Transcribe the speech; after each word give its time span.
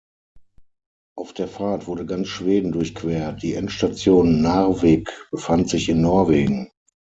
Auf 1.15 1.31
der 1.31 1.47
Fahrt 1.47 1.85
wurde 1.85 2.07
ganz 2.07 2.27
Schweden 2.27 2.71
durchquert, 2.71 3.43
die 3.43 3.53
Endstation 3.53 4.41
Narvik 4.41 5.27
befand 5.29 5.69
sich 5.69 5.89
in 5.89 6.01
Norwegen. 6.01 6.71